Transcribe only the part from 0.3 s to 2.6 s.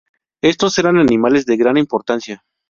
Estos eran animales de gran importancia.